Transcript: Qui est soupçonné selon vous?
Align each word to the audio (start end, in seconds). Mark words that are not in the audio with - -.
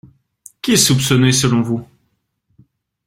Qui 0.63 0.71
est 0.71 0.77
soupçonné 0.77 1.31
selon 1.31 1.61
vous? 1.61 1.85